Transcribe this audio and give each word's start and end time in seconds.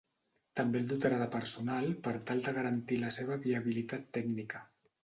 També 0.59 0.79
el 0.83 0.87
dotarà 0.93 1.19
de 1.25 1.27
personal 1.35 1.91
per 2.09 2.15
tal 2.31 2.43
de 2.49 2.57
garantir 2.59 3.01
la 3.05 3.13
seva 3.21 3.43
viabilitat 3.47 4.11
tècnica. 4.19 4.69